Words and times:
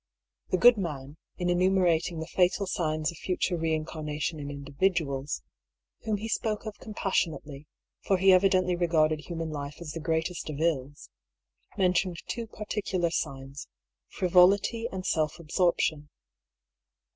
The 0.49 0.57
good 0.57 0.77
man, 0.79 1.17
in 1.37 1.47
enumerating 1.51 2.19
the 2.19 2.25
fatal 2.33 2.65
signs 2.65 3.11
of 3.11 3.17
future 3.19 3.55
reincarnation 3.55 4.39
in 4.39 4.49
individuals 4.49 5.43
(whom 6.05 6.17
he 6.17 6.27
spoke 6.27 6.65
of 6.65 6.79
compassionately, 6.79 7.67
for 8.03 8.17
he 8.17 8.33
evidently 8.33 8.75
regarded 8.75 9.19
human 9.19 9.51
life 9.51 9.75
as 9.79 9.91
the 9.91 9.99
greatest 9.99 10.49
of 10.49 10.59
ills), 10.59 11.11
mentioned 11.77 12.17
two 12.25 12.47
par 12.47 12.65
ticular 12.65 13.13
signs, 13.13 13.67
frivolity 14.09 14.87
and 14.91 15.05
self 15.05 15.37
absorption. 15.37 16.09